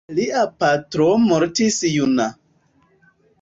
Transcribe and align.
Lia 0.19 0.45
patro 0.63 1.09
mortis 1.25 1.77
juna. 1.97 2.27